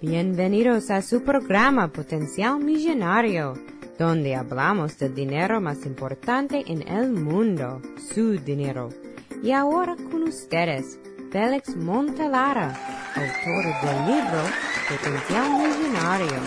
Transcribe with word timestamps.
Bienvenidos 0.00 0.90
a 0.90 1.02
su 1.02 1.24
programa 1.24 1.92
Potencial 1.92 2.60
Millonario, 2.60 3.54
donde 3.98 4.36
hablamos 4.36 4.96
del 4.96 5.12
dinero 5.12 5.60
más 5.60 5.84
importante 5.86 6.62
en 6.68 6.86
el 6.86 7.10
mundo, 7.10 7.82
su 8.14 8.38
dinero. 8.38 8.90
Y 9.42 9.50
ahora 9.50 9.96
con 9.96 10.22
ustedes, 10.22 11.00
Félix 11.32 11.74
Montelara, 11.74 12.78
autor 13.12 13.64
del 13.82 14.06
libro 14.06 14.42
Potencial 14.88 15.50
Millonario. 15.50 16.40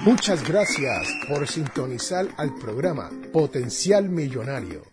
Muchas 0.00 0.48
gracias 0.48 1.06
por 1.28 1.46
sintonizar 1.46 2.28
al 2.38 2.54
programa 2.54 3.10
Potencial 3.30 4.08
Millonario. 4.08 4.84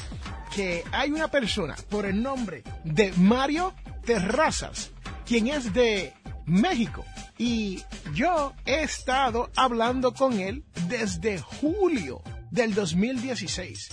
que 0.55 0.84
hay 0.91 1.12
una 1.12 1.30
persona 1.30 1.75
por 1.89 2.05
el 2.05 2.21
nombre 2.21 2.63
de 2.84 3.12
Mario 3.13 3.73
Terrazas, 4.05 4.91
quien 5.26 5.48
es 5.48 5.73
de 5.73 6.13
México. 6.45 7.05
Y 7.37 7.84
yo 8.13 8.54
he 8.65 8.84
estado 8.84 9.49
hablando 9.55 10.13
con 10.13 10.40
él 10.40 10.63
desde 10.87 11.40
julio 11.40 12.21
del 12.51 12.73
2016. 12.73 13.90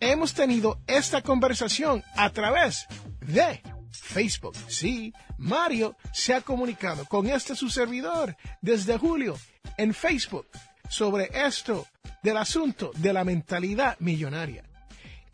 Hemos 0.00 0.34
tenido 0.34 0.80
esta 0.86 1.22
conversación 1.22 2.02
a 2.16 2.30
través 2.30 2.86
de 3.20 3.62
Facebook. 3.90 4.56
Sí, 4.68 5.12
Mario 5.36 5.96
se 6.12 6.34
ha 6.34 6.40
comunicado 6.40 7.04
con 7.04 7.28
este 7.28 7.54
su 7.54 7.68
servidor 7.68 8.36
desde 8.60 8.96
julio 8.96 9.38
en 9.76 9.92
Facebook 9.92 10.46
sobre 10.88 11.30
esto 11.34 11.86
del 12.22 12.38
asunto 12.38 12.92
de 12.96 13.12
la 13.12 13.24
mentalidad 13.24 13.96
millonaria. 14.00 14.64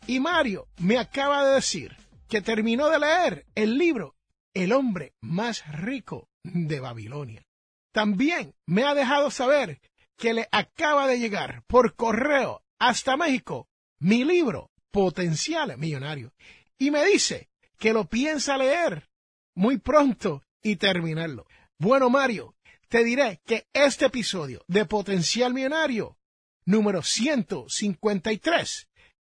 Y 0.09 0.19
Mario 0.19 0.67
me 0.79 0.97
acaba 0.97 1.47
de 1.47 1.53
decir 1.53 1.95
que 2.27 2.41
terminó 2.41 2.89
de 2.89 2.97
leer 2.97 3.45
el 3.53 3.77
libro 3.77 4.15
El 4.55 4.71
hombre 4.71 5.13
más 5.21 5.71
rico 5.71 6.27
de 6.41 6.79
Babilonia. 6.79 7.45
También 7.93 8.55
me 8.65 8.85
ha 8.85 8.95
dejado 8.95 9.29
saber 9.29 9.79
que 10.17 10.33
le 10.33 10.47
acaba 10.51 11.05
de 11.05 11.19
llegar 11.19 11.63
por 11.67 11.95
correo 11.95 12.63
hasta 12.79 13.17
México 13.17 13.69
mi 13.99 14.23
libro 14.23 14.71
Potencial 14.89 15.77
Millonario. 15.77 16.33
Y 16.79 16.89
me 16.89 17.05
dice 17.05 17.47
que 17.77 17.93
lo 17.93 18.05
piensa 18.05 18.57
leer 18.57 19.07
muy 19.53 19.77
pronto 19.77 20.41
y 20.63 20.77
terminarlo. 20.77 21.45
Bueno, 21.77 22.09
Mario, 22.09 22.55
te 22.87 23.03
diré 23.03 23.41
que 23.45 23.67
este 23.73 24.07
episodio 24.07 24.63
de 24.67 24.85
Potencial 24.85 25.53
Millonario, 25.53 26.17
número 26.65 27.03
153, 27.03 28.88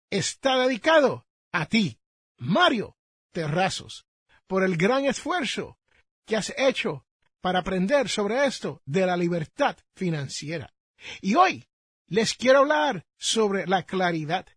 está 0.10 0.58
dedicado 0.58 1.28
a 1.52 1.66
ti, 1.66 2.00
Mario 2.38 2.98
Terrazos, 3.32 4.06
por 4.48 4.64
el 4.64 4.78
gran 4.78 5.06
esfuerzo 5.06 5.78
que 6.26 6.36
has 6.36 6.54
hecho 6.58 7.06
para 7.42 7.60
aprender 7.60 8.10
sobre 8.10 8.46
esto 8.46 8.82
de 8.86 9.06
la 9.06 9.16
libertad 9.16 9.78
financiera. 9.96 10.74
Y 11.22 11.36
hoy 11.36 11.68
les 12.08 12.34
quiero 12.34 12.60
hablar 12.60 13.06
sobre 13.18 13.68
la 13.68 13.84
claridad. 13.84 14.48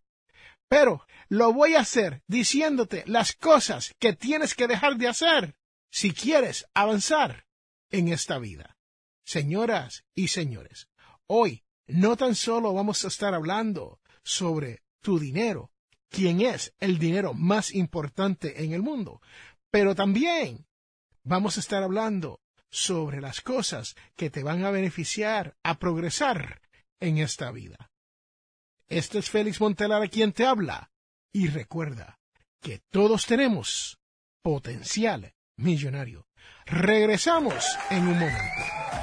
Pero 0.67 1.05
lo 1.29 1.53
voy 1.53 1.75
a 1.75 1.81
hacer 1.81 2.23
diciéndote 2.27 3.03
las 3.05 3.33
cosas 3.33 3.93
que 3.99 4.13
tienes 4.13 4.55
que 4.55 4.67
dejar 4.67 4.97
de 4.97 5.07
hacer 5.07 5.55
si 5.89 6.13
quieres 6.13 6.65
avanzar 6.73 7.45
en 7.91 8.07
esta 8.07 8.39
vida. 8.39 8.77
Señoras 9.23 10.03
y 10.15 10.29
señores, 10.29 10.89
hoy 11.27 11.63
no 11.85 12.17
tan 12.17 12.35
solo 12.35 12.73
vamos 12.73 13.05
a 13.05 13.07
estar 13.07 13.33
hablando 13.33 13.99
sobre 14.23 14.82
tu 15.03 15.19
dinero, 15.19 15.69
quién 16.09 16.41
es 16.41 16.73
el 16.79 16.97
dinero 16.97 17.35
más 17.35 17.75
importante 17.75 18.63
en 18.63 18.73
el 18.73 18.81
mundo, 18.81 19.21
pero 19.69 19.93
también 19.93 20.65
vamos 21.23 21.57
a 21.57 21.59
estar 21.59 21.83
hablando 21.83 22.41
sobre 22.71 23.21
las 23.21 23.41
cosas 23.41 23.95
que 24.15 24.31
te 24.31 24.41
van 24.41 24.65
a 24.65 24.71
beneficiar 24.71 25.55
a 25.61 25.77
progresar 25.77 26.61
en 26.99 27.19
esta 27.19 27.51
vida. 27.51 27.91
Este 28.87 29.19
es 29.19 29.29
Félix 29.29 29.61
Montelar 29.61 30.09
quien 30.09 30.33
te 30.33 30.45
habla 30.45 30.91
y 31.31 31.47
recuerda 31.47 32.19
que 32.61 32.79
todos 32.89 33.25
tenemos 33.25 33.99
potencial 34.41 35.33
millonario. 35.57 36.27
Regresamos 36.65 37.63
en 37.89 38.07
un 38.07 38.19
momento. 38.19 39.02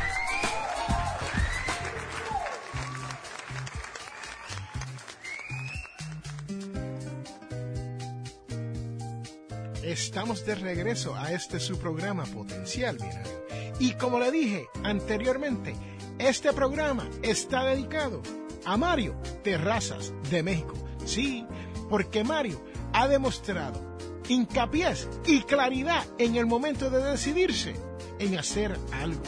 Estamos 10.03 10.43
de 10.47 10.55
regreso 10.55 11.15
a 11.15 11.31
este 11.31 11.59
su 11.59 11.77
programa 11.77 12.25
Potencial 12.25 12.97
Millonario. 12.99 13.45
Y 13.79 13.93
como 13.93 14.19
le 14.19 14.31
dije 14.31 14.65
anteriormente, 14.83 15.75
este 16.17 16.51
programa 16.53 17.07
está 17.21 17.65
dedicado 17.65 18.21
a 18.65 18.77
Mario 18.77 19.15
Terrazas 19.43 20.11
de 20.31 20.41
México. 20.41 20.73
Sí, 21.05 21.45
porque 21.87 22.23
Mario 22.23 22.59
ha 22.93 23.07
demostrado 23.07 23.95
hincapié 24.27 24.91
y 25.27 25.41
claridad 25.43 26.03
en 26.17 26.35
el 26.35 26.47
momento 26.47 26.89
de 26.89 27.03
decidirse 27.03 27.75
en 28.17 28.39
hacer 28.39 28.77
algo. 28.91 29.21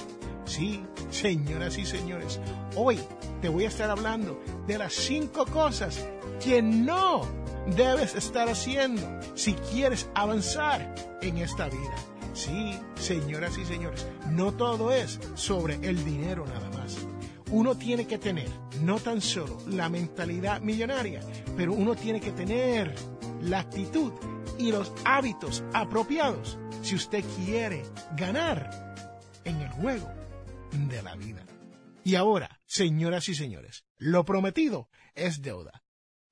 Sí, 0.45 0.83
señoras 1.11 1.77
y 1.77 1.85
señores, 1.85 2.41
hoy 2.75 2.99
te 3.43 3.47
voy 3.47 3.65
a 3.65 3.69
estar 3.69 3.91
hablando 3.91 4.41
de 4.65 4.79
las 4.79 4.93
cinco 4.93 5.45
cosas 5.45 6.03
que 6.43 6.61
no 6.61 7.21
debes 7.75 8.15
estar 8.15 8.49
haciendo 8.49 9.19
si 9.35 9.53
quieres 9.53 10.09
avanzar 10.13 10.93
en 11.21 11.37
esta 11.37 11.69
vida. 11.69 11.95
Sí, 12.33 12.77
señoras 12.95 13.57
y 13.57 13.65
señores, 13.65 14.07
no 14.31 14.53
todo 14.53 14.91
es 14.91 15.19
sobre 15.35 15.75
el 15.75 16.03
dinero 16.03 16.45
nada 16.45 16.69
más. 16.71 16.97
Uno 17.51 17.75
tiene 17.77 18.07
que 18.07 18.17
tener 18.17 18.49
no 18.81 18.99
tan 18.99 19.21
solo 19.21 19.57
la 19.67 19.87
mentalidad 19.87 20.59
millonaria, 20.61 21.21
pero 21.55 21.73
uno 21.73 21.95
tiene 21.95 22.19
que 22.19 22.31
tener 22.31 22.93
la 23.41 23.59
actitud 23.59 24.11
y 24.57 24.71
los 24.71 24.91
hábitos 25.05 25.63
apropiados 25.73 26.57
si 26.81 26.95
usted 26.95 27.23
quiere 27.45 27.83
ganar 28.17 28.95
en 29.45 29.61
el 29.61 29.69
juego 29.69 30.09
de 30.71 31.01
la 31.03 31.15
vida. 31.15 31.45
Y 32.03 32.15
ahora, 32.15 32.59
señoras 32.65 33.29
y 33.29 33.35
señores, 33.35 33.85
lo 33.97 34.25
prometido 34.25 34.89
es 35.15 35.41
deuda. 35.41 35.83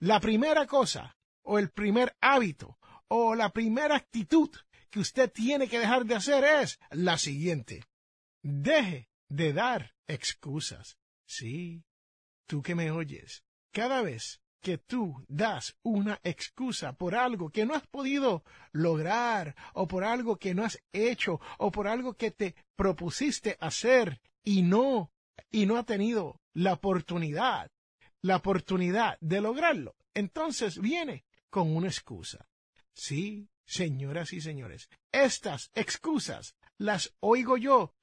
La 0.01 0.19
primera 0.19 0.65
cosa 0.65 1.15
o 1.44 1.59
el 1.59 1.69
primer 1.69 2.18
hábito 2.21 2.80
o 3.07 3.36
la 3.36 3.50
primera 3.50 3.95
actitud 3.95 4.50
que 4.89 5.00
usted 5.00 5.31
tiene 5.31 5.68
que 5.68 5.77
dejar 5.77 6.06
de 6.06 6.15
hacer 6.15 6.44
es 6.44 6.80
la 6.89 7.19
siguiente. 7.19 7.83
Deje 8.42 9.09
de 9.30 9.53
dar 9.53 9.94
excusas. 10.07 10.98
Sí, 11.27 11.83
tú 12.48 12.63
que 12.63 12.74
me 12.74 12.89
oyes, 12.89 13.44
cada 13.71 14.01
vez 14.01 14.42
que 14.59 14.80
tú 14.80 15.24
das 15.27 15.77
una 15.83 16.19
excusa 16.24 16.94
por 16.94 17.13
algo 17.13 17.51
que 17.51 17.68
no 17.68 17.75
has 17.75 17.86
podido 17.86 18.44
lograr 18.71 19.56
o 19.75 19.88
por 19.88 20.03
algo 20.03 20.38
que 20.38 20.56
no 20.56 20.65
has 20.65 20.80
hecho 20.94 21.39
o 21.59 21.71
por 21.71 21.88
algo 21.88 22.15
que 22.15 22.31
te 22.31 22.56
propusiste 22.75 23.56
hacer 23.59 24.19
y 24.44 24.63
no 24.63 25.12
y 25.51 25.68
no 25.68 25.77
ha 25.77 25.83
tenido 25.83 26.42
la 26.53 26.74
oportunidad, 26.74 27.69
la 28.21 28.38
oportunidad 28.38 29.18
de 29.19 29.41
lograrlo, 29.41 29.95
entonces 30.13 30.79
viene 30.79 31.25
con 31.50 31.75
una 31.75 31.88
excusa. 31.88 32.47
Sí, 32.94 33.47
señoras 33.65 34.33
y 34.33 34.41
señores, 34.41 34.89
estas 35.12 35.71
excusas 35.73 36.56
las 36.77 37.13
oigo 37.19 37.57
yo 37.57 37.94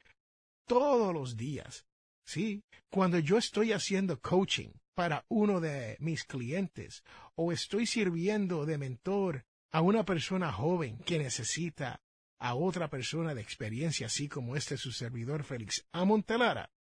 todos 0.67 1.12
los 1.12 1.37
días. 1.37 1.87
Sí, 2.25 2.62
cuando 2.91 3.19
yo 3.19 3.38
estoy 3.38 3.73
haciendo 3.73 4.20
coaching 4.20 4.70
para 4.94 5.25
uno 5.29 5.61
de 5.61 5.97
mis 6.00 6.25
clientes 6.25 7.05
o 7.35 7.53
estoy 7.53 7.87
sirviendo 7.87 8.67
de 8.67 8.79
mentor 8.79 9.47
a 9.71 9.81
una 9.81 10.05
persona 10.05 10.53
joven 10.53 10.99
que 10.99 11.19
necesita 11.19 12.03
a 12.38 12.55
otra 12.55 12.88
persona 12.88 13.35
de 13.35 13.41
experiencia, 13.41 14.06
así 14.06 14.29
como 14.29 14.56
este 14.56 14.76
su 14.76 14.93
servidor 14.93 15.44
Félix 15.44 15.87
Amontelara, 15.93 16.71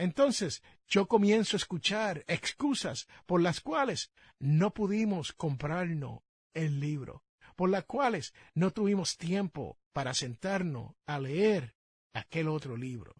entonces 0.00 0.62
yo 0.88 1.06
comienzo 1.06 1.56
a 1.56 1.58
escuchar 1.58 2.24
excusas 2.26 3.06
por 3.26 3.42
las 3.42 3.60
cuales 3.60 4.10
no 4.38 4.72
pudimos 4.72 5.34
comprarnos 5.34 6.22
el 6.54 6.80
libro, 6.80 7.22
por 7.54 7.68
las 7.68 7.84
cuales 7.84 8.32
no 8.54 8.70
tuvimos 8.70 9.18
tiempo 9.18 9.78
para 9.92 10.14
sentarnos 10.14 10.94
a 11.06 11.18
leer 11.18 11.76
aquel 12.14 12.48
otro 12.48 12.78
libro, 12.78 13.14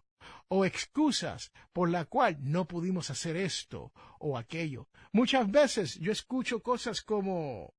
o 0.47 0.65
excusas 0.65 1.51
por 1.71 1.87
la 1.87 2.05
cual 2.05 2.37
no 2.41 2.65
pudimos 2.65 3.11
hacer 3.11 3.37
esto 3.37 3.93
o 4.19 4.35
aquello. 4.35 4.89
Muchas 5.11 5.51
veces 5.51 5.99
yo 5.99 6.11
escucho 6.11 6.63
cosas 6.63 7.03
como 7.03 7.75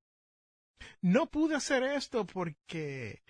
no 1.01 1.29
pude 1.29 1.55
hacer 1.55 1.83
esto 1.83 2.25
porque 2.25 3.21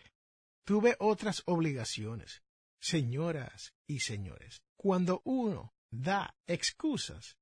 tuve 0.65 0.95
otras 0.99 1.41
obligaciones. 1.47 2.43
Señoras 2.79 3.73
y 3.87 4.01
señores, 4.01 4.61
cuando 4.83 5.21
uno 5.23 5.73
da 5.89 6.35
excusas, 6.45 7.37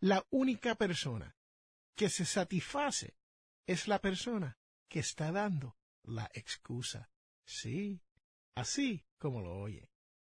la 0.00 0.26
única 0.28 0.74
persona 0.74 1.34
que 1.96 2.10
se 2.10 2.26
satisface 2.26 3.16
es 3.66 3.88
la 3.88 3.98
persona 3.98 4.58
que 4.90 5.00
está 5.00 5.32
dando 5.32 5.78
la 6.02 6.30
excusa. 6.34 7.08
Sí, 7.46 8.02
así 8.54 9.06
como 9.16 9.40
lo 9.40 9.56
oye. 9.56 9.88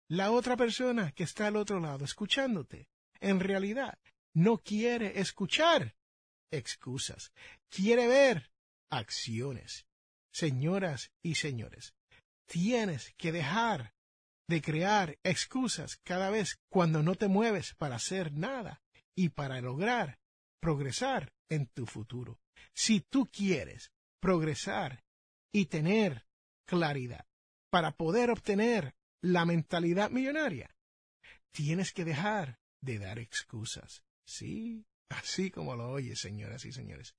La 0.08 0.31
otra 0.31 0.58
persona 0.58 1.12
que 1.12 1.25
está 1.25 1.46
al 1.46 1.56
otro 1.56 1.81
lado 1.81 2.04
escuchándote, 2.04 2.90
en 3.19 3.40
realidad 3.40 3.98
no 4.34 4.58
quiere 4.58 5.20
escuchar 5.20 5.96
excusas, 6.50 7.32
quiere 7.70 8.06
ver 8.08 8.52
acciones. 8.90 9.87
Señoras 10.34 11.12
y 11.22 11.37
señores, 11.37 11.94
tienes 12.44 13.14
que 13.16 13.32
dejar 13.32 13.94
de 14.49 14.61
crear 14.61 15.19
excusas 15.23 15.99
cada 16.05 16.31
vez 16.31 16.59
cuando 16.69 17.03
no 17.03 17.15
te 17.15 17.29
mueves 17.29 17.75
para 17.75 17.97
hacer 17.97 18.33
nada 18.33 18.83
y 19.15 19.31
para 19.31 19.61
lograr 19.61 20.19
progresar 20.61 21.33
en 21.49 21.67
tu 21.67 21.87
futuro. 21.87 22.39
Si 22.75 23.00
tú 23.00 23.31
quieres 23.31 23.93
progresar 24.21 25.05
y 25.53 25.67
tener 25.67 26.27
claridad 26.67 27.27
para 27.71 27.93
poder 27.93 28.31
obtener 28.31 28.94
la 29.21 29.44
mentalidad 29.44 30.11
millonaria, 30.11 30.75
tienes 31.53 31.93
que 31.93 32.05
dejar 32.05 32.59
de 32.81 32.99
dar 32.99 33.19
excusas. 33.19 34.05
Sí, 34.27 34.85
así 35.09 35.50
como 35.50 35.77
lo 35.77 35.91
oyes, 35.91 36.21
señoras 36.21 36.65
y 36.65 36.73
señores. 36.73 37.15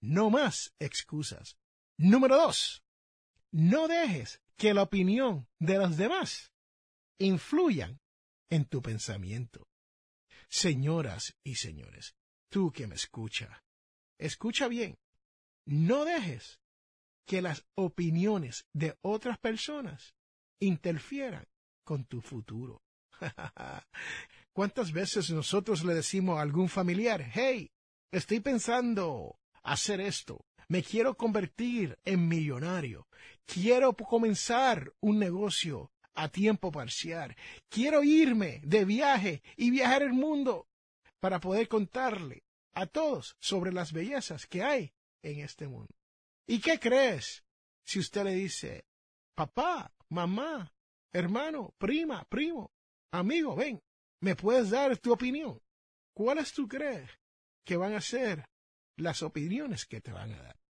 No 0.00 0.30
más 0.30 0.74
excusas. 0.78 1.56
Número 1.98 2.36
dos, 2.36 2.82
no 3.52 3.88
dejes 3.88 4.40
que 4.56 4.74
la 4.74 4.82
opinión 4.82 5.48
de 5.58 5.78
los 5.78 5.96
demás 5.96 6.49
influyan 7.20 8.00
en 8.50 8.64
tu 8.64 8.82
pensamiento. 8.82 9.68
Señoras 10.48 11.36
y 11.44 11.54
señores, 11.54 12.16
tú 12.48 12.72
que 12.72 12.88
me 12.88 12.96
escucha, 12.96 13.62
escucha 14.18 14.66
bien, 14.66 14.96
no 15.66 16.04
dejes 16.04 16.58
que 17.26 17.42
las 17.42 17.64
opiniones 17.76 18.66
de 18.72 18.96
otras 19.02 19.38
personas 19.38 20.14
interfieran 20.58 21.46
con 21.84 22.04
tu 22.04 22.20
futuro. 22.20 22.82
¿Cuántas 24.52 24.90
veces 24.92 25.30
nosotros 25.30 25.84
le 25.84 25.94
decimos 25.94 26.38
a 26.38 26.42
algún 26.42 26.68
familiar, 26.68 27.30
hey, 27.32 27.70
estoy 28.10 28.40
pensando 28.40 29.38
hacer 29.62 30.00
esto, 30.00 30.44
me 30.68 30.82
quiero 30.82 31.16
convertir 31.16 31.98
en 32.04 32.26
millonario, 32.26 33.06
quiero 33.46 33.94
comenzar 33.94 34.92
un 35.00 35.18
negocio 35.18 35.92
a 36.14 36.28
tiempo 36.28 36.70
parcial. 36.70 37.36
Quiero 37.68 38.02
irme 38.02 38.60
de 38.64 38.84
viaje 38.84 39.42
y 39.56 39.70
viajar 39.70 40.02
el 40.02 40.12
mundo 40.12 40.68
para 41.20 41.40
poder 41.40 41.68
contarle 41.68 42.44
a 42.72 42.86
todos 42.86 43.36
sobre 43.38 43.72
las 43.72 43.92
bellezas 43.92 44.46
que 44.46 44.62
hay 44.62 44.92
en 45.22 45.40
este 45.40 45.68
mundo. 45.68 45.94
¿Y 46.46 46.60
qué 46.60 46.78
crees 46.78 47.44
si 47.84 47.98
usted 47.98 48.24
le 48.24 48.34
dice, 48.34 48.86
papá, 49.34 49.92
mamá, 50.08 50.72
hermano, 51.12 51.74
prima, 51.78 52.24
primo, 52.24 52.72
amigo, 53.12 53.54
ven, 53.54 53.82
¿me 54.20 54.36
puedes 54.36 54.70
dar 54.70 54.96
tu 54.98 55.12
opinión? 55.12 55.60
¿Cuáles 56.14 56.52
tú 56.52 56.68
crees 56.68 57.10
que 57.64 57.76
van 57.76 57.94
a 57.94 58.00
ser 58.00 58.44
las 58.96 59.22
opiniones 59.22 59.86
que 59.86 60.00
te 60.00 60.12
van 60.12 60.32
a 60.32 60.42
dar? 60.42 60.60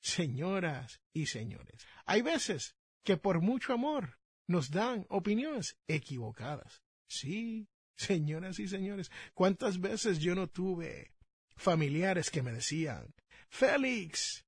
Señoras 0.00 1.00
y 1.12 1.26
señores, 1.26 1.86
hay 2.04 2.22
veces 2.22 2.76
que 3.04 3.16
por 3.16 3.40
mucho 3.40 3.72
amor 3.72 4.18
nos 4.48 4.70
dan 4.70 5.06
opiniones 5.08 5.78
equivocadas. 5.86 6.82
Sí, 7.06 7.68
señoras 7.96 8.58
y 8.58 8.66
señores, 8.66 9.12
¿cuántas 9.34 9.80
veces 9.80 10.18
yo 10.18 10.34
no 10.34 10.48
tuve 10.48 11.12
familiares 11.56 12.30
que 12.30 12.42
me 12.42 12.52
decían, 12.52 13.14
Félix, 13.48 14.44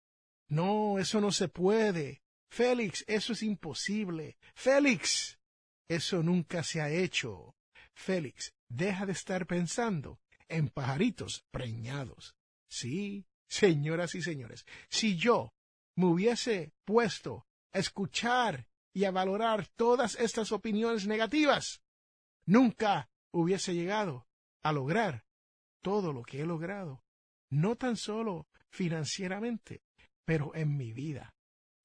no, 0.49 0.99
eso 0.99 1.21
no 1.21 1.33
se 1.33 1.49
puede. 1.49 2.23
Félix, 2.51 3.05
eso 3.07 3.33
es 3.33 3.43
imposible. 3.43 4.37
Félix, 4.55 5.39
eso 5.89 6.23
nunca 6.23 6.63
se 6.63 6.81
ha 6.81 6.91
hecho. 6.91 7.55
Félix, 7.95 8.53
deja 8.69 9.07
de 9.07 9.13
estar 9.13 9.47
pensando 9.47 10.21
en 10.49 10.69
pajaritos 10.69 11.45
preñados. 11.51 12.35
Sí, 12.69 13.27
señoras 13.49 14.15
y 14.15 14.23
señores, 14.23 14.65
si 14.89 15.17
yo 15.17 15.53
me 15.97 16.07
hubiese 16.07 16.73
puesto 16.85 17.47
a 17.73 17.79
escuchar 17.79 18.67
y 18.93 19.05
a 19.05 19.11
valorar 19.11 19.67
todas 19.77 20.17
estas 20.17 20.53
opiniones 20.53 21.07
negativas, 21.07 21.83
nunca 22.47 23.11
hubiese 23.33 23.75
llegado 23.75 24.27
a 24.63 24.73
lograr 24.73 25.25
todo 25.83 26.13
lo 26.13 26.23
que 26.23 26.41
he 26.41 26.47
logrado, 26.47 27.03
no 27.49 27.77
tan 27.77 27.97
solo 27.97 28.49
financieramente, 28.69 29.83
pero 30.25 30.55
en 30.55 30.77
mi 30.77 30.93
vida. 30.93 31.35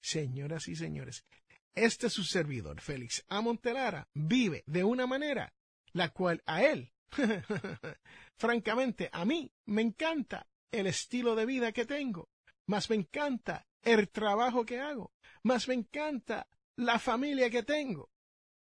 Señoras 0.01 0.67
y 0.67 0.75
señores, 0.75 1.25
este 1.73 2.09
su 2.09 2.23
servidor, 2.23 2.81
Félix 2.81 3.25
Amontelara, 3.27 4.07
vive 4.13 4.63
de 4.65 4.83
una 4.83 5.07
manera 5.07 5.53
la 5.93 6.09
cual 6.09 6.43
a 6.45 6.63
él, 6.63 6.91
francamente, 8.37 9.09
a 9.11 9.25
mí 9.25 9.51
me 9.65 9.81
encanta 9.81 10.47
el 10.71 10.87
estilo 10.87 11.35
de 11.35 11.45
vida 11.45 11.71
que 11.71 11.85
tengo, 11.85 12.29
más 12.67 12.89
me 12.89 12.97
encanta 12.97 13.65
el 13.81 14.09
trabajo 14.09 14.65
que 14.65 14.79
hago, 14.79 15.13
más 15.43 15.67
me 15.67 15.73
encanta 15.73 16.47
la 16.77 16.99
familia 16.99 17.49
que 17.49 17.63
tengo. 17.63 18.09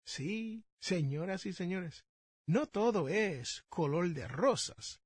Sí, 0.05 0.65
señoras 0.79 1.45
y 1.45 1.53
señores, 1.53 2.05
no 2.47 2.65
todo 2.65 3.07
es 3.07 3.63
color 3.69 4.09
de 4.09 4.27
rosas, 4.27 5.01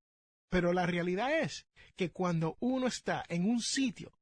pero 0.50 0.74
la 0.74 0.86
realidad 0.86 1.40
es 1.40 1.68
que 1.96 2.12
cuando 2.12 2.58
uno 2.60 2.88
está 2.88 3.24
en 3.28 3.50
un 3.50 3.60
sitio 3.62 4.18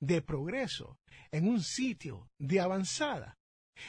de 0.00 0.22
progreso, 0.22 0.98
en 1.30 1.48
un 1.48 1.62
sitio 1.62 2.30
de 2.38 2.60
avanzada, 2.60 3.38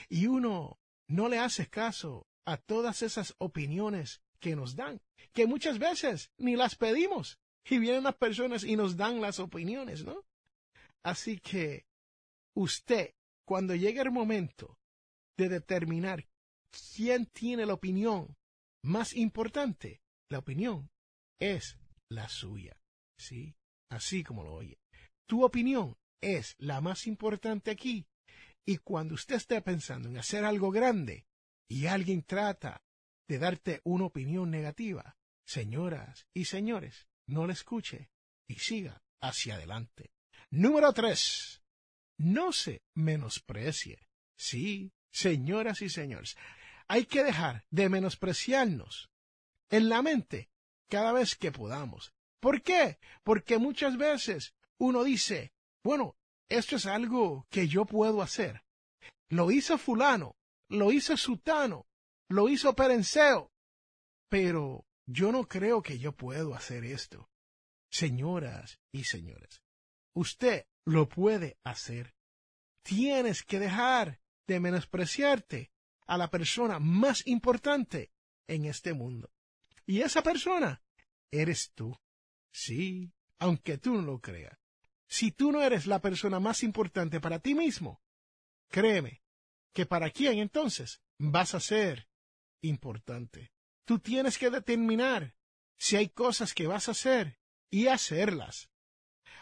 y 0.08 0.27
uno 0.27 0.79
no 1.08 1.27
le 1.27 1.39
hace 1.39 1.67
caso 1.67 2.27
a 2.46 2.58
todas 2.58 3.01
esas 3.01 3.36
opiniones 3.38 4.22
que 4.39 4.55
nos 4.55 4.75
dan, 4.75 5.01
que 5.34 5.46
muchas 5.46 5.77
veces 5.77 6.31
ni 6.38 6.55
las 6.55 6.75
pedimos, 6.75 7.39
y 7.65 7.77
vienen 7.77 8.03
las 8.03 8.15
personas 8.15 8.63
y 8.63 8.75
nos 8.75 8.98
dan 8.98 9.22
las 9.22 9.39
opiniones, 9.39 10.03
¿no? 10.03 10.25
Así 11.03 11.39
que 11.39 11.86
usted 12.55 13.13
cuando 13.50 13.74
llegue 13.74 14.01
el 14.01 14.12
momento 14.12 14.77
de 15.36 15.50
determinar 15.50 16.24
quién 16.94 17.25
tiene 17.25 17.65
la 17.65 17.74
opinión 17.74 18.38
más 18.84 19.15
importante, 19.15 20.03
la 20.29 20.38
opinión 20.38 20.91
es 21.41 21.75
la 22.12 22.29
suya. 22.29 22.79
¿Sí? 23.18 23.56
Así 23.89 24.24
como 24.24 24.44
lo 24.44 24.53
oye. 24.53 24.77
Tu 25.27 25.44
opinión 25.44 25.98
es 26.22 26.53
la 26.60 26.79
más 26.79 27.08
importante 27.08 27.72
aquí. 27.72 28.06
Y 28.68 28.77
cuando 28.77 29.15
usted 29.15 29.38
esté 29.38 29.60
pensando 29.63 30.10
en 30.10 30.20
hacer 30.20 30.46
algo 30.46 30.70
grande 30.70 31.25
y 31.68 31.88
alguien 31.88 32.22
trata 32.22 32.84
de 33.27 33.39
darte 33.39 33.82
una 33.84 34.06
opinión 34.06 34.51
negativa, 34.51 35.18
señoras 35.44 36.27
y 36.36 36.46
señores, 36.46 37.08
no 37.27 37.48
le 37.48 37.53
escuche 37.53 38.12
y 38.48 38.60
siga 38.60 39.01
hacia 39.24 39.56
adelante. 39.56 40.12
Número 40.51 40.94
tres 40.94 41.63
no 42.19 42.51
se 42.51 42.83
menosprecie. 42.93 44.07
Sí, 44.38 44.91
señoras 45.11 45.81
y 45.81 45.89
señores, 45.89 46.38
hay 46.88 47.05
que 47.05 47.23
dejar 47.23 47.65
de 47.71 47.89
menospreciarnos 47.89 49.09
en 49.69 49.89
la 49.89 50.01
mente 50.01 50.49
cada 50.89 51.13
vez 51.13 51.35
que 51.35 51.51
podamos. 51.51 52.13
¿Por 52.39 52.61
qué? 52.61 52.99
Porque 53.23 53.57
muchas 53.57 53.97
veces 53.97 54.53
uno 54.77 55.03
dice, 55.03 55.53
bueno, 55.83 56.15
esto 56.49 56.75
es 56.75 56.85
algo 56.85 57.47
que 57.49 57.67
yo 57.67 57.85
puedo 57.85 58.21
hacer. 58.21 58.63
Lo 59.29 59.51
hizo 59.51 59.77
fulano, 59.77 60.35
lo 60.67 60.91
hizo 60.91 61.15
sutano, 61.15 61.88
lo 62.27 62.49
hizo 62.49 62.75
perenceo, 62.75 63.51
pero 64.29 64.85
yo 65.05 65.31
no 65.31 65.47
creo 65.47 65.81
que 65.81 65.99
yo 65.99 66.11
puedo 66.11 66.53
hacer 66.53 66.83
esto. 66.83 67.29
Señoras 67.91 68.79
y 68.91 69.05
señores, 69.05 69.61
usted 70.13 70.65
lo 70.85 71.07
puede 71.07 71.57
hacer. 71.63 72.13
Tienes 72.83 73.43
que 73.43 73.59
dejar 73.59 74.19
de 74.47 74.59
menospreciarte 74.59 75.71
a 76.07 76.17
la 76.17 76.29
persona 76.29 76.79
más 76.79 77.25
importante 77.27 78.11
en 78.47 78.65
este 78.65 78.93
mundo. 78.93 79.31
Y 79.85 80.01
esa 80.01 80.23
persona 80.23 80.81
eres 81.31 81.71
tú. 81.75 81.95
Sí, 82.51 83.11
aunque 83.37 83.77
tú 83.77 83.93
no 83.93 84.01
lo 84.01 84.19
creas. 84.19 84.57
Si 85.07 85.31
tú 85.31 85.51
no 85.51 85.61
eres 85.61 85.87
la 85.87 86.01
persona 86.01 86.39
más 86.39 86.63
importante 86.63 87.19
para 87.19 87.39
ti 87.39 87.55
mismo, 87.55 88.01
créeme 88.69 89.23
que 89.73 89.85
para 89.85 90.09
quién 90.09 90.39
entonces 90.39 91.01
vas 91.17 91.55
a 91.55 91.59
ser 91.59 92.07
importante. 92.61 93.51
Tú 93.85 93.99
tienes 93.99 94.37
que 94.37 94.49
determinar 94.49 95.35
si 95.77 95.95
hay 95.95 96.09
cosas 96.09 96.53
que 96.53 96.67
vas 96.67 96.87
a 96.87 96.91
hacer 96.91 97.39
y 97.71 97.87
hacerlas. 97.87 98.68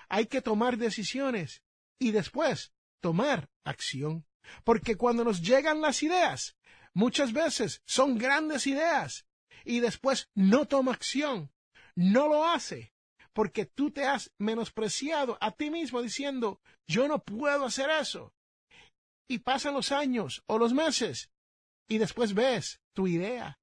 Hay 0.10 0.28
que 0.28 0.42
tomar 0.42 0.78
decisiones 0.78 1.64
y 2.00 2.12
después 2.12 2.74
tomar 3.02 3.50
acción. 3.64 4.26
Porque 4.64 4.96
cuando 4.96 5.24
nos 5.24 5.42
llegan 5.42 5.82
las 5.82 6.04
ideas, 6.04 6.56
muchas 6.94 7.34
veces 7.34 7.82
son 7.86 8.18
grandes 8.18 8.66
ideas 8.68 9.26
y 9.66 9.82
después 9.82 10.30
no 10.34 10.66
toma 10.66 10.94
acción, 10.94 11.52
no 11.96 12.28
lo 12.28 12.48
hace, 12.48 12.94
porque 13.34 13.66
tú 13.66 13.92
te 13.92 14.06
has 14.06 14.32
menospreciado 14.38 15.38
a 15.42 15.52
ti 15.52 15.70
mismo 15.70 16.02
diciendo, 16.02 16.62
yo 16.88 17.08
no 17.08 17.20
puedo 17.20 17.66
hacer 17.66 17.90
eso. 17.90 18.34
Y 19.28 19.40
pasan 19.40 19.74
los 19.74 19.92
años 19.92 20.44
o 20.48 20.58
los 20.58 20.74
meses 20.74 21.30
y 21.90 21.98
después 21.98 22.34
ves 22.34 22.82
tu 22.94 23.08
idea 23.08 23.60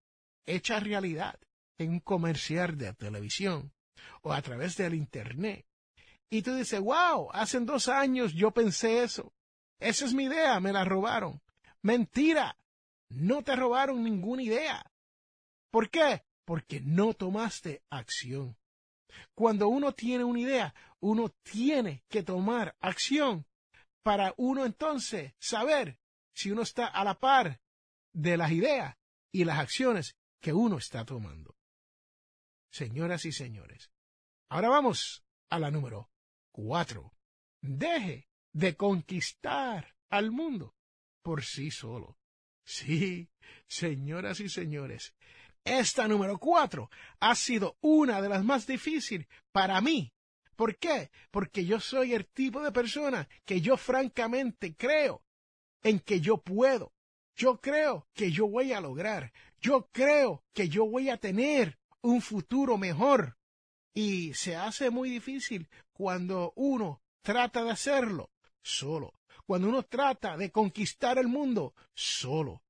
hecha 0.47 0.78
realidad 0.78 1.40
en 1.78 1.90
un 1.90 2.00
comercial 2.00 2.76
de 2.76 2.93
televisión 2.93 3.73
o 4.23 4.33
a 4.33 4.43
través 4.43 4.76
del 4.76 4.95
Internet. 4.95 5.66
Y 6.35 6.43
tú 6.43 6.57
dices, 6.57 6.81
wow, 6.81 7.31
hace 7.31 7.61
dos 7.61 7.87
años 7.87 8.33
yo 8.33 8.50
pensé 8.50 9.05
eso. 9.05 9.33
Esa 9.79 10.05
es 10.05 10.14
mi 10.14 10.25
idea, 10.25 10.59
me 10.59 10.73
la 10.73 10.85
robaron. 10.85 11.41
Mentira, 11.81 12.59
no 13.09 13.45
te 13.45 13.55
robaron 13.55 14.03
ninguna 14.03 14.43
idea. 14.43 14.85
¿Por 15.71 15.91
qué? 15.91 16.25
Porque 16.45 16.81
no 16.81 17.14
tomaste 17.14 17.85
acción. 17.88 18.57
Cuando 19.37 19.69
uno 19.69 19.93
tiene 19.93 20.25
una 20.25 20.41
idea, 20.41 20.75
uno 20.99 21.29
tiene 21.45 22.03
que 22.09 22.25
tomar 22.25 22.75
acción 22.81 23.47
para 24.03 24.35
uno 24.37 24.67
entonces 24.67 25.35
saber 25.38 26.00
si 26.35 26.50
uno 26.50 26.62
está 26.62 26.87
a 26.88 27.05
la 27.05 27.14
par 27.14 27.61
de 28.12 28.37
las 28.37 28.50
ideas 28.50 28.97
y 29.31 29.45
las 29.45 29.61
acciones 29.61 30.17
que 30.41 30.53
uno 30.53 30.79
está 30.79 31.05
tomando. 31.05 31.55
Señoras 32.73 33.25
y 33.25 33.31
señores, 33.31 33.93
ahora 34.49 34.69
vamos 34.69 35.25
a 35.49 35.61
la 35.61 35.71
número 35.71 36.11
Deje 37.61 38.28
de 38.52 38.76
conquistar 38.76 39.94
al 40.11 40.30
mundo 40.30 40.75
por 41.23 41.42
sí 41.42 41.70
solo. 41.70 42.18
Sí, 42.64 43.28
señoras 43.66 44.40
y 44.40 44.49
señores, 44.49 45.14
esta 45.64 46.06
número 46.06 46.38
cuatro 46.38 46.90
ha 47.20 47.34
sido 47.34 47.76
una 47.80 48.23
de 48.23 48.28
las 48.28 48.44
más 48.44 48.66
difíciles 48.66 49.26
para 49.50 49.80
mí. 49.80 50.12
¿Por 50.56 50.76
qué? 50.76 51.11
Porque 51.30 51.64
yo 51.64 51.80
soy 51.80 52.14
el 52.14 52.26
tipo 52.26 52.62
de 52.62 52.70
persona 52.70 53.28
que 53.44 53.61
yo 53.61 53.76
francamente 53.76 54.75
creo 54.76 55.25
en 55.82 55.99
que 55.99 56.20
yo 56.20 56.38
puedo. 56.38 56.92
Yo 57.34 57.61
creo 57.61 58.06
que 58.14 58.30
yo 58.30 58.46
voy 58.46 58.73
a 58.73 58.80
lograr. 58.80 59.32
Yo 59.61 59.88
creo 59.90 60.44
que 60.52 60.68
yo 60.68 60.87
voy 60.87 61.11
a 61.11 61.16
tener 61.16 61.78
un 62.00 62.20
futuro 62.20 62.78
mejor. 62.78 63.37
Y 63.95 64.35
se 64.35 64.57
hace 64.57 64.91
muy 64.91 65.09
difícil 65.09 65.69
cuando 65.93 66.53
uno 66.57 67.01
trata 67.23 67.63
de 67.63 67.71
hacerlo 67.71 68.31
solo. 68.61 69.15
Cuando 69.47 69.69
uno 69.69 69.85
trata 69.85 70.37
de 70.37 70.51
conquistar 70.51 71.19
el 71.19 71.29
mundo 71.29 71.75
solo. 71.95 72.63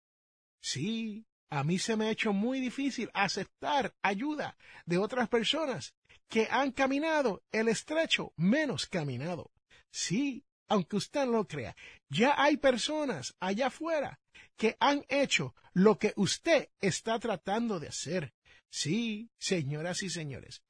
Sí, 0.61 1.25
a 1.51 1.63
mí 1.63 1.79
se 1.79 1.97
me 1.97 2.07
ha 2.07 2.11
hecho 2.11 2.33
muy 2.33 2.61
difícil 2.61 3.11
aceptar 3.15 3.95
ayuda 4.03 4.57
de 4.87 4.99
otras 4.99 5.29
personas 5.29 5.95
que 6.29 6.49
han 6.51 6.73
caminado 6.73 7.43
el 7.53 7.69
estrecho 7.69 8.33
menos 8.37 8.87
caminado. 8.87 9.53
Sí, 9.91 10.45
aunque 10.67 10.97
usted 10.97 11.27
no 11.27 11.33
lo 11.33 11.47
crea, 11.47 11.77
ya 12.09 12.35
hay 12.37 12.57
personas 12.57 13.37
allá 13.39 13.69
afuera 13.69 14.19
que 14.57 14.77
han 14.81 15.05
hecho 15.09 15.55
lo 15.73 15.99
que 15.99 16.13
usted 16.17 16.71
está 16.81 17.19
tratando 17.19 17.79
de 17.79 17.89
hacer. 17.89 18.35
Sí, 18.69 19.31
señoras 19.39 20.03
y 20.03 20.11
señores, 20.11 20.64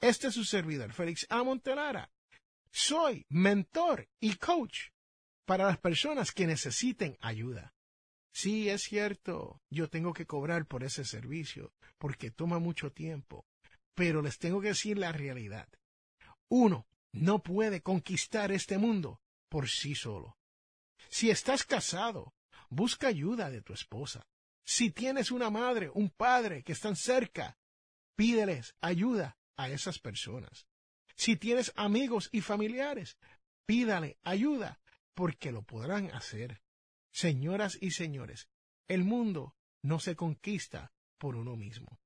este 0.00 0.28
es 0.28 0.34
su 0.34 0.44
servidor, 0.44 0.92
Félix 0.92 1.26
A. 1.30 1.42
Montelara. 1.42 2.10
Soy 2.70 3.24
mentor 3.28 4.08
y 4.20 4.34
coach 4.36 4.88
para 5.44 5.66
las 5.66 5.78
personas 5.78 6.32
que 6.32 6.46
necesiten 6.46 7.16
ayuda. 7.20 7.74
Sí, 8.32 8.68
es 8.68 8.82
cierto, 8.82 9.62
yo 9.70 9.88
tengo 9.88 10.12
que 10.12 10.26
cobrar 10.26 10.66
por 10.66 10.82
ese 10.82 11.04
servicio, 11.04 11.72
porque 11.98 12.32
toma 12.32 12.58
mucho 12.58 12.90
tiempo, 12.90 13.46
pero 13.94 14.22
les 14.22 14.38
tengo 14.38 14.60
que 14.60 14.68
decir 14.68 14.98
la 14.98 15.12
realidad. 15.12 15.68
Uno 16.48 16.86
no 17.12 17.42
puede 17.42 17.80
conquistar 17.80 18.50
este 18.50 18.76
mundo 18.76 19.20
por 19.48 19.68
sí 19.68 19.94
solo. 19.94 20.36
Si 21.08 21.30
estás 21.30 21.64
casado, 21.64 22.34
busca 22.70 23.06
ayuda 23.06 23.50
de 23.50 23.62
tu 23.62 23.72
esposa. 23.72 24.26
Si 24.64 24.90
tienes 24.90 25.30
una 25.30 25.48
madre, 25.48 25.90
un 25.94 26.10
padre 26.10 26.64
que 26.64 26.72
están 26.72 26.96
cerca, 26.96 27.56
pídeles 28.16 28.74
ayuda 28.80 29.36
a 29.56 29.70
esas 29.70 29.98
personas. 29.98 30.66
Si 31.16 31.36
tienes 31.36 31.72
amigos 31.76 32.28
y 32.32 32.40
familiares, 32.40 33.16
pídale 33.66 34.18
ayuda, 34.22 34.80
porque 35.14 35.52
lo 35.52 35.62
podrán 35.62 36.10
hacer. 36.12 36.60
Señoras 37.12 37.78
y 37.80 37.92
señores, 37.92 38.48
el 38.88 39.04
mundo 39.04 39.54
no 39.82 40.00
se 40.00 40.16
conquista 40.16 40.92
por 41.18 41.36
uno 41.36 41.56
mismo. 41.56 42.00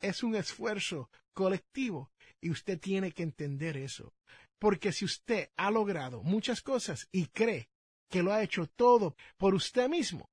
Es 0.00 0.22
un 0.22 0.34
esfuerzo 0.34 1.10
colectivo 1.32 2.10
y 2.40 2.50
usted 2.50 2.80
tiene 2.80 3.12
que 3.12 3.22
entender 3.22 3.76
eso. 3.76 4.14
Porque 4.58 4.92
si 4.92 5.04
usted 5.04 5.50
ha 5.56 5.70
logrado 5.70 6.22
muchas 6.22 6.60
cosas 6.60 7.08
y 7.12 7.26
cree 7.26 7.68
que 8.08 8.22
lo 8.22 8.32
ha 8.32 8.42
hecho 8.42 8.66
todo 8.66 9.14
por 9.36 9.54
usted 9.54 9.88
mismo, 9.88 10.28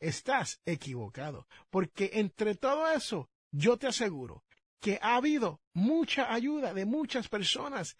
estás 0.00 0.60
equivocado. 0.66 1.46
Porque 1.70 2.10
entre 2.14 2.56
todo 2.56 2.90
eso, 2.90 3.30
yo 3.52 3.76
te 3.76 3.86
aseguro 3.86 4.42
que 4.82 4.98
ha 5.00 5.14
habido 5.14 5.60
mucha 5.72 6.34
ayuda 6.34 6.74
de 6.74 6.84
muchas 6.84 7.28
personas 7.28 7.96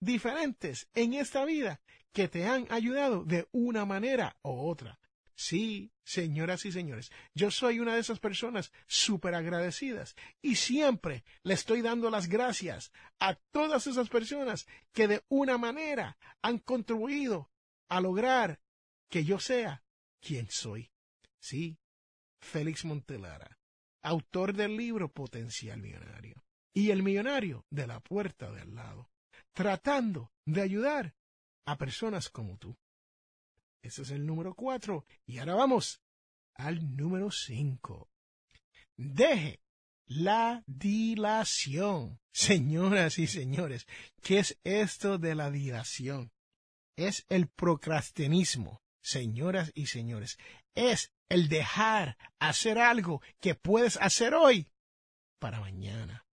diferentes 0.00 0.88
en 0.92 1.14
esta 1.14 1.44
vida 1.44 1.80
que 2.12 2.26
te 2.26 2.46
han 2.46 2.66
ayudado 2.70 3.24
de 3.24 3.48
una 3.52 3.84
manera 3.84 4.36
u 4.42 4.68
otra. 4.68 4.98
Sí, 5.36 5.92
señoras 6.02 6.64
y 6.64 6.72
señores, 6.72 7.12
yo 7.34 7.50
soy 7.50 7.78
una 7.78 7.94
de 7.94 8.00
esas 8.00 8.18
personas 8.18 8.72
súper 8.88 9.34
agradecidas 9.36 10.16
y 10.42 10.56
siempre 10.56 11.24
le 11.44 11.54
estoy 11.54 11.80
dando 11.80 12.10
las 12.10 12.26
gracias 12.26 12.90
a 13.20 13.36
todas 13.52 13.86
esas 13.86 14.08
personas 14.08 14.66
que 14.92 15.06
de 15.06 15.22
una 15.28 15.58
manera 15.58 16.18
han 16.42 16.58
contribuido 16.58 17.52
a 17.88 18.00
lograr 18.00 18.58
que 19.10 19.24
yo 19.24 19.38
sea 19.38 19.84
quien 20.20 20.50
soy. 20.50 20.90
Sí, 21.38 21.78
Félix 22.40 22.84
Montelara, 22.84 23.55
autor 24.06 24.54
del 24.54 24.76
libro 24.76 25.08
Potencial 25.08 25.80
Millonario 25.80 26.44
y 26.72 26.90
el 26.90 27.02
millonario 27.02 27.64
de 27.70 27.86
la 27.86 28.00
puerta 28.00 28.50
de 28.52 28.60
al 28.60 28.74
lado, 28.74 29.10
tratando 29.52 30.30
de 30.44 30.62
ayudar 30.62 31.14
a 31.64 31.76
personas 31.76 32.28
como 32.30 32.56
tú. 32.56 32.76
Ese 33.82 34.02
es 34.02 34.10
el 34.10 34.24
número 34.24 34.54
cuatro. 34.54 35.06
Y 35.26 35.38
ahora 35.38 35.54
vamos 35.54 36.00
al 36.54 36.96
número 36.96 37.30
cinco. 37.30 38.08
Deje 38.96 39.60
la 40.06 40.62
dilación. 40.66 42.20
Señoras 42.32 43.18
y 43.18 43.26
señores, 43.26 43.86
¿qué 44.22 44.38
es 44.40 44.58
esto 44.62 45.18
de 45.18 45.34
la 45.34 45.50
dilación? 45.50 46.30
Es 46.96 47.24
el 47.28 47.48
procrastinismo. 47.48 48.82
Señoras 49.00 49.72
y 49.74 49.86
señores, 49.86 50.38
es 50.74 51.12
el 51.28 51.48
dejar 51.48 52.16
hacer 52.38 52.78
algo 52.78 53.22
que 53.40 53.54
puedes 53.54 53.96
hacer 53.96 54.34
hoy 54.34 54.68
para 55.38 55.60
mañana. 55.60 56.26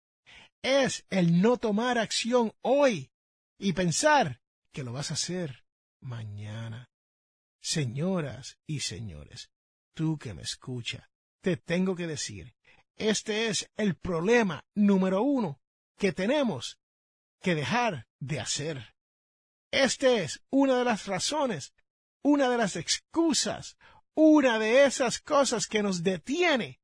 Es 0.62 1.06
el 1.10 1.40
no 1.40 1.56
tomar 1.56 1.98
acción 1.98 2.52
hoy 2.62 3.10
y 3.58 3.72
pensar 3.72 4.40
que 4.72 4.84
lo 4.84 4.92
vas 4.92 5.10
a 5.10 5.14
hacer 5.14 5.64
mañana. 6.00 6.90
Señoras 7.60 8.58
y 8.66 8.80
señores, 8.80 9.50
tú 9.94 10.18
que 10.18 10.34
me 10.34 10.42
escucha, 10.42 11.10
te 11.42 11.56
tengo 11.56 11.94
que 11.94 12.06
decir, 12.06 12.54
este 12.96 13.48
es 13.48 13.70
el 13.76 13.96
problema 13.96 14.64
número 14.74 15.22
uno 15.22 15.60
que 15.96 16.12
tenemos 16.12 16.78
que 17.40 17.54
dejar 17.54 18.06
de 18.18 18.40
hacer. 18.40 18.94
Este 19.70 20.22
es 20.22 20.42
una 20.50 20.78
de 20.78 20.84
las 20.84 21.06
razones, 21.06 21.72
una 22.22 22.48
de 22.48 22.58
las 22.58 22.76
excusas, 22.76 23.76
una 24.14 24.58
de 24.58 24.84
esas 24.84 25.20
cosas 25.20 25.66
que 25.66 25.82
nos 25.82 26.02
detiene 26.02 26.80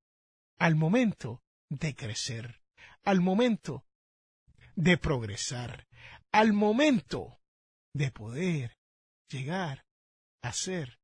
al 0.58 0.74
momento 0.74 1.42
de 1.68 1.94
crecer, 1.94 2.62
al 3.02 3.20
momento 3.20 3.86
de 4.74 4.98
progresar, 4.98 5.86
al 6.32 6.52
momento 6.52 7.40
de 7.92 8.10
poder 8.10 8.76
llegar 9.28 9.86
a 10.42 10.52
ser 10.52 11.00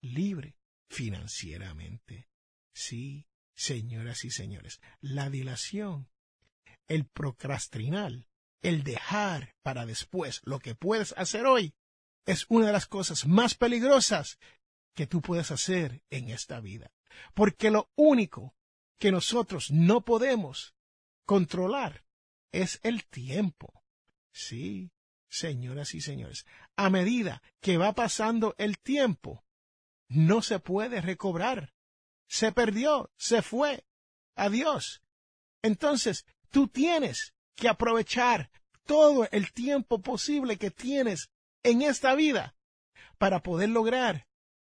libre 0.00 0.56
financieramente. 0.88 2.28
Sí, 2.74 3.26
señoras 3.54 4.24
y 4.24 4.30
señores, 4.30 4.80
la 5.00 5.30
dilación, 5.30 6.08
el 6.88 7.06
procrastinar, 7.06 8.12
el 8.62 8.82
dejar 8.82 9.54
para 9.62 9.86
después 9.86 10.40
lo 10.44 10.58
que 10.58 10.74
puedes 10.74 11.12
hacer 11.16 11.46
hoy, 11.46 11.74
es 12.26 12.46
una 12.48 12.66
de 12.66 12.72
las 12.72 12.86
cosas 12.86 13.26
más 13.26 13.54
peligrosas 13.54 14.38
que 14.94 15.06
tú 15.06 15.20
puedes 15.20 15.50
hacer 15.50 16.02
en 16.10 16.30
esta 16.30 16.60
vida. 16.60 16.92
Porque 17.34 17.70
lo 17.70 17.90
único 17.96 18.54
que 18.98 19.10
nosotros 19.10 19.70
no 19.70 20.04
podemos 20.04 20.74
controlar 21.24 22.04
es 22.52 22.80
el 22.82 23.06
tiempo. 23.06 23.82
Sí, 24.32 24.92
señoras 25.28 25.94
y 25.94 26.00
señores, 26.00 26.44
a 26.76 26.90
medida 26.90 27.42
que 27.60 27.78
va 27.78 27.92
pasando 27.92 28.54
el 28.58 28.78
tiempo, 28.78 29.44
no 30.08 30.42
se 30.42 30.58
puede 30.58 31.00
recobrar. 31.00 31.72
Se 32.28 32.52
perdió, 32.52 33.10
se 33.16 33.42
fue. 33.42 33.84
Adiós. 34.34 35.02
Entonces, 35.62 36.26
tú 36.50 36.68
tienes 36.68 37.34
que 37.54 37.68
aprovechar 37.68 38.50
todo 38.84 39.28
el 39.30 39.52
tiempo 39.52 40.00
posible 40.00 40.56
que 40.56 40.70
tienes 40.70 41.30
en 41.62 41.82
esta 41.82 42.14
vida 42.14 42.56
para 43.18 43.42
poder 43.42 43.68
lograr 43.68 44.26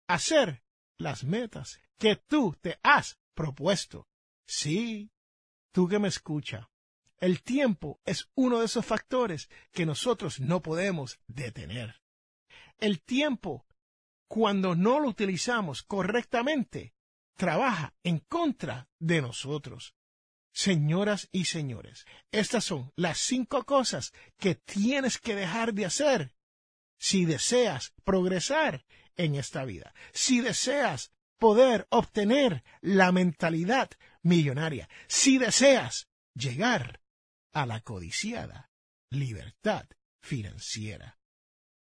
hacer 0.09 0.63
las 0.97 1.23
metas 1.23 1.81
que 1.99 2.17
tú 2.17 2.57
te 2.61 2.79
has 2.83 3.19
propuesto. 3.35 4.09
Sí, 4.47 5.11
tú 5.73 5.87
que 5.87 5.99
me 5.99 6.09
escucha, 6.09 6.71
el 7.19 7.43
tiempo 7.43 8.01
es 8.05 8.29
uno 8.35 8.61
de 8.61 8.67
esos 8.67 8.85
factores 8.85 9.49
que 9.73 9.87
nosotros 9.87 10.41
no 10.41 10.63
podemos 10.63 11.21
detener. 11.27 12.01
El 12.79 13.03
tiempo, 13.03 13.67
cuando 14.29 14.75
no 14.75 15.01
lo 15.01 15.09
utilizamos 15.09 15.83
correctamente, 15.83 16.95
trabaja 17.37 17.95
en 18.03 18.21
contra 18.21 18.89
de 18.99 19.21
nosotros. 19.21 19.95
Señoras 20.53 21.29
y 21.31 21.45
señores, 21.45 22.05
estas 22.33 22.65
son 22.65 22.93
las 22.97 23.19
cinco 23.19 23.65
cosas 23.65 24.13
que 24.39 24.55
tienes 24.55 25.19
que 25.19 25.35
dejar 25.35 25.75
de 25.75 25.85
hacer 25.85 26.35
si 26.99 27.25
deseas 27.25 27.93
progresar 28.05 28.85
en 29.19 29.35
esta 29.35 29.67
vida, 29.67 29.93
si 30.13 30.41
deseas 30.41 31.13
poder 31.39 31.87
obtener 31.91 32.65
la 32.81 33.13
mentalidad 33.13 33.91
millonaria, 34.23 34.89
si 35.07 35.39
deseas 35.39 36.09
llegar 36.35 37.01
a 37.53 37.67
la 37.67 37.81
codiciada 37.81 38.71
libertad 39.11 39.87
financiera. 40.23 41.19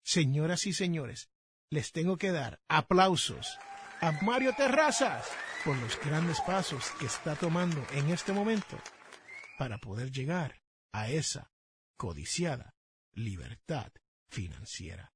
Señoras 0.04 0.66
y 0.66 0.74
señores, 0.74 1.30
les 1.70 1.92
tengo 1.92 2.18
que 2.18 2.32
dar 2.32 2.60
aplausos 2.68 3.58
a 4.02 4.12
Mario 4.24 4.54
Terrazas 4.54 5.28
por 5.64 5.78
los 5.78 6.00
grandes 6.00 6.40
pasos 6.42 6.90
que 7.00 7.06
está 7.06 7.36
tomando 7.36 7.86
en 7.92 8.10
este 8.10 8.34
momento 8.34 8.80
para 9.58 9.78
poder 9.78 10.12
llegar 10.12 10.62
a 10.94 11.10
esa 11.10 11.52
codiciada 11.98 12.76
libertad 13.14 13.92
financiera. 14.30 15.14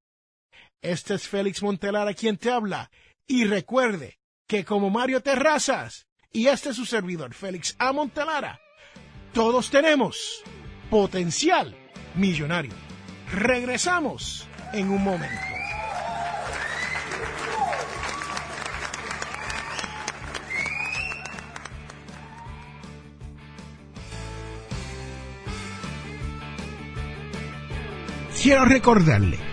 Este 0.84 1.14
es 1.14 1.30
Félix 1.30 1.64
Montelara 1.64 2.14
quien 2.14 2.36
te 2.36 2.52
habla 2.52 2.92
y 3.26 3.46
recuerde 3.46 4.20
que 4.48 4.66
como 4.66 4.90
Mario 4.90 5.22
Terrazas 5.22 6.08
y 6.30 6.48
este 6.48 6.72
es 6.72 6.76
su 6.76 6.86
servidor 6.86 7.34
Félix 7.34 7.74
A. 7.80 7.94
Montelara, 7.94 8.60
todos 9.34 9.70
tenemos 9.70 10.44
potencial 10.90 11.74
millonario. 12.16 12.74
Regresamos 13.32 14.46
en 14.74 14.90
un 14.90 15.02
momento. 15.02 15.42
Quiero 28.42 28.66
recordarle 28.66 29.53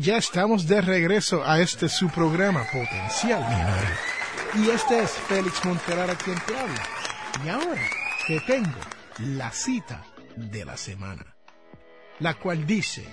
Ya 0.00 0.16
estamos 0.16 0.66
de 0.66 0.80
regreso 0.80 1.44
a 1.44 1.60
este 1.60 1.86
su 1.86 2.08
programa 2.08 2.64
Potencial. 2.72 3.44
Y 4.54 4.70
este 4.70 5.02
es 5.02 5.10
Félix 5.10 5.62
Montelara 5.62 6.14
quien 6.14 6.38
te 6.46 6.56
habla. 6.56 6.82
Y 7.44 7.48
ahora 7.50 7.82
te 8.26 8.40
tengo 8.40 8.78
la 9.18 9.50
cita 9.50 10.02
de 10.36 10.64
la 10.64 10.78
semana, 10.78 11.36
la 12.18 12.32
cual 12.32 12.66
dice, 12.66 13.04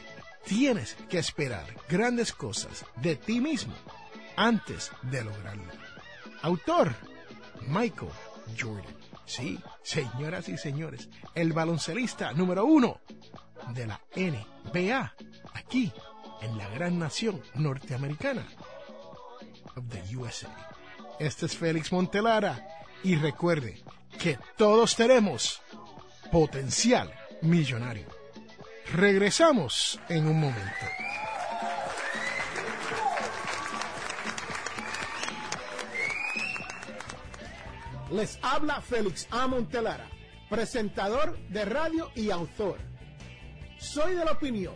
tienes 0.45 0.95
que 1.09 1.19
esperar 1.19 1.65
grandes 1.89 2.31
cosas 2.31 2.85
de 2.95 3.17
ti 3.17 3.41
mismo 3.41 3.73
antes 4.37 4.89
de 5.01 5.25
lograrlo. 5.25 5.73
Autor, 6.41 6.95
Michael 7.67 8.11
Jordan. 8.57 8.95
Sí, 9.25 9.59
señoras 9.83 10.47
y 10.47 10.57
señores, 10.57 11.09
el 11.35 11.51
baloncelista 11.51 12.31
número 12.31 12.63
uno 12.63 13.01
de 13.73 13.87
la 13.87 13.99
NBA, 14.15 15.13
aquí 15.53 15.91
en 16.41 16.57
la 16.57 16.67
gran 16.69 16.99
nación 16.99 17.41
norteamericana 17.55 18.45
of 19.75 19.83
the 19.89 20.15
USA. 20.15 20.49
Este 21.19 21.45
es 21.45 21.57
Félix 21.57 21.91
Montelara 21.91 22.67
y 23.03 23.15
recuerde 23.15 23.81
que 24.19 24.37
todos 24.55 24.95
tenemos 24.95 25.61
potencial 26.31 27.11
millonario. 27.41 28.07
Regresamos 28.93 29.99
en 30.09 30.27
un 30.27 30.39
momento. 30.39 30.85
Les 38.11 38.39
habla 38.41 38.81
Félix 38.81 39.27
A. 39.31 39.47
Montelara, 39.47 40.07
presentador 40.49 41.37
de 41.49 41.65
radio 41.65 42.09
y 42.15 42.31
autor. 42.31 42.79
Soy 43.77 44.15
de 44.15 44.23
la 44.23 44.31
opinión 44.31 44.75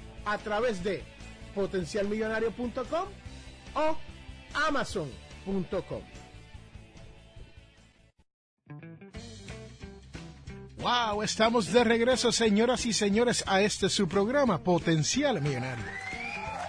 a 0.25 0.37
través 0.37 0.83
de 0.83 1.03
potencialmillonario.com 1.55 3.07
o 3.75 3.97
amazon.com. 4.67 6.01
Wow, 10.81 11.21
estamos 11.21 11.71
de 11.71 11.83
regreso, 11.83 12.31
señoras 12.31 12.87
y 12.87 12.93
señores, 12.93 13.43
a 13.45 13.61
este 13.61 13.87
su 13.87 14.07
programa 14.07 14.57
Potencial 14.57 15.39
Millonario. 15.39 15.85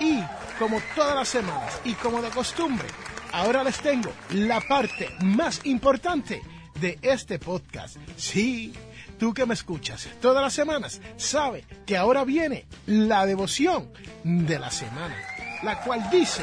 Y 0.00 0.20
como 0.58 0.82
todas 0.94 1.14
las 1.14 1.28
semanas 1.28 1.80
y 1.84 1.94
como 1.94 2.20
de 2.20 2.28
costumbre, 2.28 2.86
ahora 3.32 3.64
les 3.64 3.78
tengo 3.80 4.12
la 4.34 4.60
parte 4.60 5.08
más 5.22 5.64
importante 5.64 6.42
de 6.78 6.98
este 7.00 7.38
podcast. 7.38 7.96
Sí, 8.16 8.74
tú 9.22 9.32
que 9.32 9.46
me 9.46 9.54
escuchas 9.54 10.08
todas 10.20 10.42
las 10.42 10.52
semanas, 10.52 11.00
sabe 11.16 11.64
que 11.86 11.96
ahora 11.96 12.24
viene 12.24 12.66
la 12.86 13.24
devoción 13.24 13.92
de 14.24 14.58
la 14.58 14.68
semana, 14.68 15.14
la 15.62 15.80
cual 15.84 16.10
dice, 16.10 16.42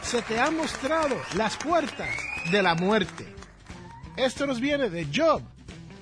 se 0.00 0.22
te 0.22 0.40
han 0.40 0.56
mostrado 0.56 1.14
las 1.36 1.58
puertas 1.58 2.08
de 2.50 2.62
la 2.62 2.74
muerte. 2.74 3.26
Esto 4.16 4.46
nos 4.46 4.60
viene 4.60 4.88
de 4.88 5.06
Job 5.14 5.42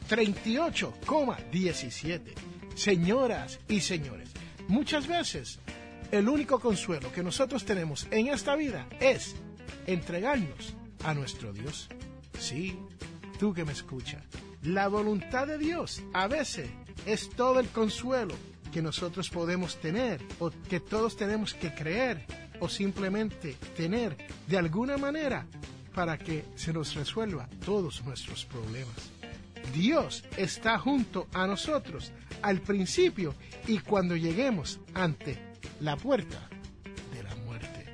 38,17. 0.08 2.20
Señoras 2.76 3.58
y 3.66 3.80
señores, 3.80 4.30
muchas 4.68 5.08
veces 5.08 5.58
el 6.12 6.28
único 6.28 6.60
consuelo 6.60 7.10
que 7.10 7.24
nosotros 7.24 7.64
tenemos 7.64 8.06
en 8.12 8.28
esta 8.28 8.54
vida 8.54 8.86
es 9.00 9.34
entregarnos 9.88 10.76
a 11.02 11.12
nuestro 11.12 11.52
Dios. 11.52 11.88
Sí, 12.38 12.78
tú 13.40 13.52
que 13.52 13.64
me 13.64 13.72
escuchas. 13.72 14.22
La 14.66 14.88
voluntad 14.88 15.46
de 15.46 15.58
Dios 15.58 16.02
a 16.12 16.26
veces 16.26 16.68
es 17.06 17.30
todo 17.30 17.60
el 17.60 17.68
consuelo 17.68 18.34
que 18.72 18.82
nosotros 18.82 19.30
podemos 19.30 19.76
tener 19.80 20.20
o 20.40 20.50
que 20.68 20.80
todos 20.80 21.16
tenemos 21.16 21.54
que 21.54 21.72
creer 21.72 22.26
o 22.58 22.68
simplemente 22.68 23.54
tener 23.76 24.16
de 24.48 24.58
alguna 24.58 24.96
manera 24.96 25.46
para 25.94 26.18
que 26.18 26.44
se 26.56 26.72
nos 26.72 26.96
resuelva 26.96 27.48
todos 27.64 28.04
nuestros 28.04 28.44
problemas. 28.44 29.12
Dios 29.72 30.24
está 30.36 30.80
junto 30.80 31.28
a 31.32 31.46
nosotros 31.46 32.10
al 32.42 32.60
principio 32.60 33.36
y 33.68 33.78
cuando 33.78 34.16
lleguemos 34.16 34.80
ante 34.94 35.38
la 35.78 35.96
puerta 35.96 36.48
de 37.14 37.22
la 37.22 37.36
muerte. 37.36 37.84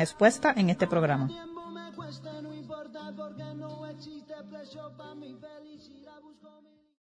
expuesta 0.00 0.52
en 0.56 0.70
este 0.70 0.86
programa. 0.86 1.28